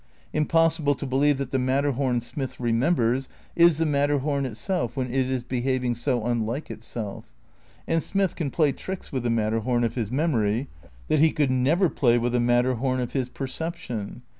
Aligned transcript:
Im 0.33 0.47
possible 0.47 0.95
to 0.95 1.05
believe 1.05 1.37
that 1.37 1.51
the 1.51 1.59
Matterhom 1.59 2.21
Smith 2.23 2.57
remem 2.57 2.95
bers 2.95 3.29
is 3.55 3.77
the 3.77 3.85
Matterhom 3.85 4.45
itself 4.47 4.97
when 4.97 5.13
it 5.13 5.29
is 5.29 5.43
behaving 5.43 5.93
so 5.93 6.25
un 6.25 6.43
like 6.43 6.71
itself. 6.71 7.31
And 7.87 8.01
Smith 8.01 8.35
can 8.35 8.49
play 8.49 8.71
tricks 8.71 9.11
with 9.11 9.21
the 9.21 9.29
Matter 9.29 9.59
hom 9.59 9.83
of 9.83 9.93
his 9.93 10.09
memory 10.11 10.69
that 11.07 11.19
he 11.19 11.31
could 11.31 11.51
never 11.51 11.87
play 11.87 12.17
with 12.17 12.33
the 12.33 12.39
Matterhom 12.39 12.99
of 12.99 13.11
his 13.13 13.29
perception. 13.29 14.23